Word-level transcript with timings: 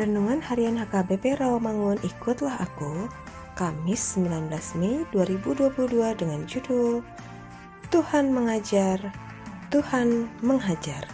Renungan 0.00 0.40
Harian 0.40 0.80
HKBP 0.80 1.44
Rawamangun 1.44 2.00
Ikutlah 2.00 2.56
Aku 2.56 3.04
Kamis 3.52 4.16
19 4.16 4.48
Mei 4.80 5.04
2022 5.12 5.76
dengan 6.16 6.40
judul 6.48 7.04
Tuhan 7.92 8.32
mengajar, 8.32 8.96
Tuhan 9.68 10.24
menghajar. 10.40 11.04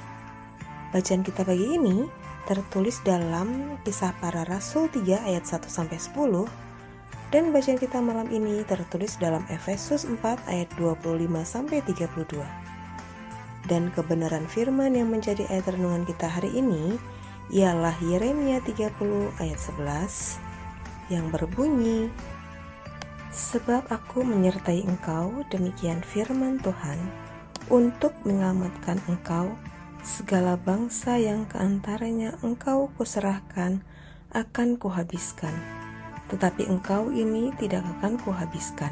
Bacaan 0.95 1.27
kita 1.27 1.43
pagi 1.43 1.67
ini 1.67 2.07
tertulis 2.47 3.03
dalam 3.03 3.75
kisah 3.83 4.15
para 4.23 4.47
rasul 4.47 4.87
3 4.87 5.35
ayat 5.35 5.43
1 5.43 5.67
sampai 5.67 5.99
10 5.99 6.47
dan 7.35 7.51
bacaan 7.51 7.83
kita 7.83 7.99
malam 7.99 8.31
ini 8.31 8.63
tertulis 8.71 9.19
dalam 9.19 9.43
Efesus 9.51 10.07
4 10.07 10.23
ayat 10.47 10.71
25 10.79 11.27
sampai 11.43 11.83
32 11.83 12.39
dan 13.67 13.91
kebenaran 13.99 14.47
firman 14.47 14.95
yang 14.95 15.11
menjadi 15.11 15.43
ayat 15.51 15.75
renungan 15.75 16.07
kita 16.07 16.31
hari 16.31 16.55
ini 16.55 17.03
ialah 17.51 17.95
Yeremia 18.03 18.59
30 18.59 18.91
ayat 19.39 19.61
11 19.61 20.43
yang 21.15 21.31
berbunyi 21.31 22.11
Sebab 23.37 23.93
aku 23.93 24.25
menyertai 24.25 24.81
engkau 24.89 25.45
demikian 25.53 26.01
firman 26.01 26.57
Tuhan 26.65 26.97
untuk 27.69 28.17
menyelamatkan 28.25 28.97
engkau 29.13 29.53
segala 30.01 30.57
bangsa 30.57 31.21
yang 31.21 31.45
ke 31.45 31.61
antaranya 31.61 32.33
engkau 32.41 32.89
kuserahkan 32.97 33.85
akan 34.33 34.81
kuhabiskan. 34.81 35.53
Tetapi 36.33 36.65
engkau 36.65 37.13
ini 37.13 37.53
tidak 37.61 37.85
akan 38.01 38.17
kuhabiskan. 38.25 38.91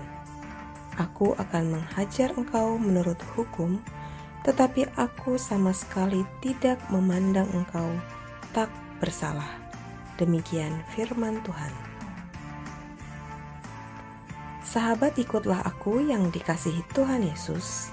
Aku 1.00 1.32
akan 1.40 1.80
menghajar 1.80 2.36
engkau 2.36 2.76
menurut 2.76 3.18
hukum 3.34 3.80
tetapi 4.44 4.84
aku 5.00 5.40
sama 5.40 5.72
sekali 5.72 6.20
tidak 6.44 6.76
memandang 6.92 7.48
engkau 7.56 7.88
tak 8.54 8.70
bersalah. 9.02 9.50
Demikian 10.14 10.70
firman 10.94 11.42
Tuhan. 11.42 11.74
Sahabat 14.62 15.18
ikutlah 15.18 15.60
aku 15.66 16.00
yang 16.06 16.30
dikasihi 16.30 16.86
Tuhan 16.94 17.26
Yesus. 17.26 17.90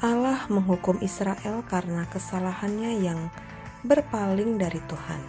Allah 0.00 0.44
menghukum 0.48 1.00
Israel 1.00 1.64
karena 1.68 2.04
kesalahannya 2.08 3.00
yang 3.00 3.20
berpaling 3.84 4.56
dari 4.60 4.80
Tuhan. 4.88 5.20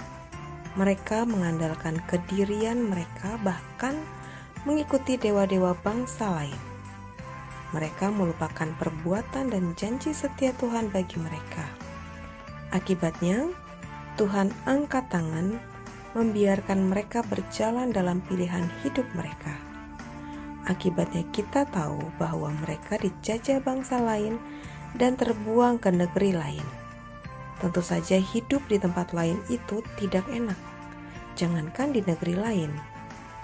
Mereka 0.75 1.23
mengandalkan 1.27 1.99
kedirian 2.07 2.83
mereka 2.83 3.39
bahkan 3.43 3.95
mengikuti 4.67 5.15
dewa-dewa 5.15 5.71
bangsa 5.83 6.31
lain. 6.31 6.59
Mereka 7.71 8.11
melupakan 8.11 8.67
perbuatan 8.79 9.51
dan 9.51 9.75
janji 9.75 10.11
setia 10.15 10.55
Tuhan 10.55 10.91
bagi 10.91 11.19
mereka. 11.19 11.63
Akibatnya, 12.71 13.47
Tuhan 14.17 14.49
angkat 14.65 15.13
tangan, 15.13 15.61
membiarkan 16.17 16.89
mereka 16.89 17.21
berjalan 17.21 17.93
dalam 17.93 18.17
pilihan 18.25 18.65
hidup 18.81 19.05
mereka. 19.13 19.53
Akibatnya, 20.65 21.21
kita 21.29 21.69
tahu 21.69 22.01
bahwa 22.17 22.49
mereka 22.65 22.97
dijajah 22.97 23.61
bangsa 23.61 24.01
lain 24.01 24.41
dan 24.97 25.13
terbuang 25.13 25.77
ke 25.77 25.93
negeri 25.93 26.33
lain. 26.33 26.65
Tentu 27.61 27.85
saja, 27.85 28.17
hidup 28.17 28.65
di 28.65 28.81
tempat 28.81 29.13
lain 29.13 29.37
itu 29.53 29.85
tidak 30.01 30.25
enak, 30.33 30.57
jangankan 31.37 31.93
di 31.93 32.01
negeri 32.01 32.33
lain. 32.33 32.73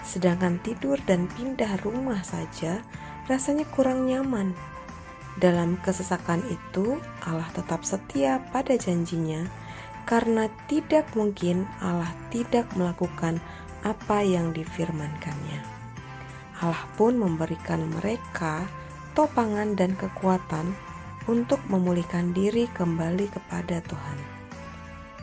Sedangkan 0.02 0.58
tidur 0.58 0.98
dan 1.06 1.30
pindah 1.38 1.78
rumah 1.86 2.20
saja 2.26 2.82
rasanya 3.30 3.64
kurang 3.70 4.10
nyaman. 4.10 4.52
Dalam 5.38 5.78
kesesakan 5.86 6.42
itu, 6.50 6.98
Allah 7.22 7.48
tetap 7.54 7.86
setia 7.86 8.42
pada 8.50 8.74
janjinya 8.74 9.46
karena 10.04 10.48
tidak 10.68 11.08
mungkin 11.16 11.68
Allah 11.80 12.12
tidak 12.28 12.68
melakukan 12.76 13.40
apa 13.84 14.24
yang 14.24 14.52
difirmankannya. 14.56 15.60
Allah 16.64 16.84
pun 16.96 17.20
memberikan 17.20 17.84
mereka 17.88 18.64
topangan 19.12 19.76
dan 19.76 19.92
kekuatan 19.96 20.72
untuk 21.28 21.60
memulihkan 21.68 22.32
diri 22.36 22.68
kembali 22.72 23.28
kepada 23.32 23.80
Tuhan. 23.84 24.18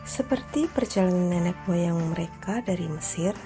Seperti 0.02 0.66
perjalanan 0.66 1.30
nenek 1.30 1.58
moyang 1.70 1.98
mereka 2.10 2.58
dari 2.62 2.90
Mesir, 2.90 3.38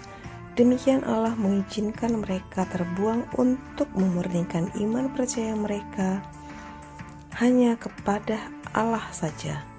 demikian 0.57 1.05
Allah 1.05 1.37
mengizinkan 1.37 2.17
mereka 2.17 2.65
terbuang 2.73 3.29
untuk 3.37 3.93
memurnikan 3.93 4.73
iman 4.81 5.13
percaya 5.13 5.53
mereka 5.53 6.25
hanya 7.37 7.77
kepada 7.77 8.41
Allah 8.73 9.05
saja. 9.13 9.76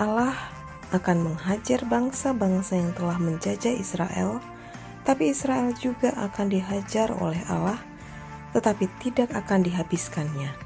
Allah 0.00 0.32
akan 0.96 1.28
menghajar 1.28 1.84
bangsa-bangsa 1.84 2.80
yang 2.80 2.96
telah 2.96 3.20
menjajah 3.20 3.76
Israel, 3.76 4.40
tapi 5.04 5.28
Israel 5.28 5.76
juga 5.76 6.16
akan 6.16 6.48
dihajar 6.48 7.12
oleh 7.12 7.44
Allah, 7.52 7.76
tetapi 8.56 8.88
tidak 9.04 9.28
akan 9.36 9.60
dihabiskannya. 9.60 10.56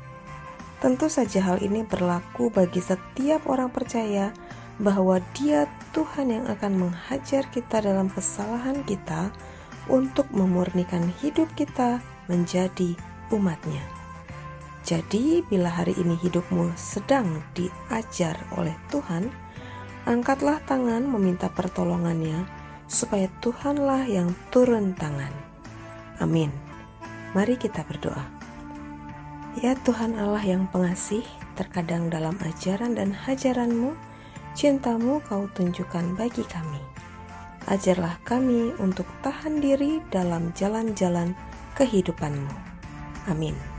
Tentu 0.78 1.10
saja 1.10 1.42
hal 1.42 1.58
ini 1.66 1.82
berlaku 1.82 2.46
bagi 2.46 2.78
setiap 2.78 3.50
orang 3.50 3.74
percaya 3.74 4.30
bahwa 4.78 5.18
Dia 5.34 5.66
Tuhan 5.90 6.30
yang 6.30 6.46
akan 6.46 6.86
menghajar 6.86 7.50
kita 7.50 7.82
dalam 7.82 8.06
kesalahan 8.14 8.86
kita 8.86 9.34
untuk 9.90 10.30
memurnikan 10.30 11.10
hidup 11.18 11.50
kita 11.58 11.98
menjadi 12.30 12.94
umatnya. 13.34 13.93
Jadi, 14.84 15.40
bila 15.48 15.72
hari 15.72 15.96
ini 15.96 16.12
hidupmu 16.20 16.76
sedang 16.76 17.40
diajar 17.56 18.36
oleh 18.52 18.76
Tuhan, 18.92 19.32
angkatlah 20.04 20.60
tangan 20.68 21.08
meminta 21.08 21.48
pertolongannya, 21.48 22.44
supaya 22.84 23.32
Tuhanlah 23.40 24.04
yang 24.04 24.36
turun 24.52 24.92
tangan. 24.92 25.32
Amin. 26.20 26.52
Mari 27.32 27.56
kita 27.56 27.80
berdoa. 27.88 28.28
Ya 29.64 29.72
Tuhan 29.72 30.20
Allah 30.20 30.44
yang 30.44 30.68
pengasih, 30.68 31.24
terkadang 31.56 32.12
dalam 32.12 32.36
ajaran 32.44 32.92
dan 32.92 33.16
hajaranmu, 33.16 33.96
cintamu 34.52 35.24
kau 35.24 35.48
tunjukkan 35.56 36.12
bagi 36.20 36.44
kami. 36.44 36.82
Ajarlah 37.64 38.20
kami 38.28 38.76
untuk 38.76 39.08
tahan 39.24 39.64
diri 39.64 40.04
dalam 40.12 40.52
jalan-jalan 40.52 41.32
kehidupanmu. 41.72 42.52
Amin. 43.32 43.73